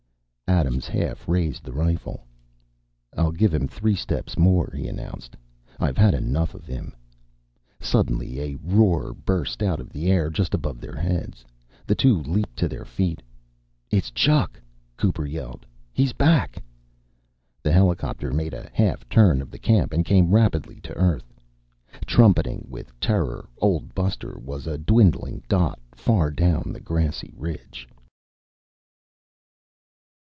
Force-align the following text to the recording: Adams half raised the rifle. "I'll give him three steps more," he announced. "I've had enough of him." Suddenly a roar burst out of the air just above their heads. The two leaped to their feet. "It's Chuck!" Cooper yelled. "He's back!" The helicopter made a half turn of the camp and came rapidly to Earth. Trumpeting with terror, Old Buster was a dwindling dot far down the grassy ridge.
Adams 0.47 0.85
half 0.85 1.27
raised 1.29 1.63
the 1.63 1.71
rifle. 1.71 2.25
"I'll 3.15 3.31
give 3.31 3.53
him 3.53 3.67
three 3.69 3.95
steps 3.95 4.37
more," 4.37 4.69
he 4.75 4.85
announced. 4.87 5.35
"I've 5.79 5.95
had 5.97 6.13
enough 6.13 6.53
of 6.53 6.65
him." 6.65 6.93
Suddenly 7.79 8.37
a 8.41 8.55
roar 8.55 9.13
burst 9.13 9.63
out 9.63 9.79
of 9.79 9.89
the 9.91 10.07
air 10.11 10.29
just 10.29 10.53
above 10.53 10.81
their 10.81 10.95
heads. 10.97 11.45
The 11.87 11.95
two 11.95 12.21
leaped 12.23 12.57
to 12.57 12.67
their 12.67 12.83
feet. 12.83 13.21
"It's 13.91 14.11
Chuck!" 14.11 14.59
Cooper 14.97 15.25
yelled. 15.25 15.65
"He's 15.93 16.13
back!" 16.13 16.61
The 17.63 17.71
helicopter 17.71 18.33
made 18.33 18.53
a 18.53 18.69
half 18.73 19.07
turn 19.07 19.41
of 19.41 19.51
the 19.51 19.59
camp 19.59 19.93
and 19.93 20.03
came 20.05 20.35
rapidly 20.35 20.81
to 20.81 20.93
Earth. 20.95 21.33
Trumpeting 22.05 22.67
with 22.69 22.97
terror, 22.99 23.47
Old 23.57 23.95
Buster 23.95 24.37
was 24.37 24.67
a 24.67 24.77
dwindling 24.77 25.43
dot 25.47 25.79
far 25.95 26.29
down 26.29 26.71
the 26.73 26.81
grassy 26.81 27.31
ridge. 27.37 27.87